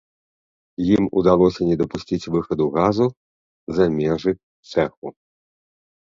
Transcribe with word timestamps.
Ім 0.95 1.03
удалося 1.19 1.67
не 1.71 1.75
дапусціць 1.81 2.29
выхаду 2.37 2.65
газу 2.79 3.05
за 3.79 3.85
межы 4.01 4.31
цэху. 4.73 5.07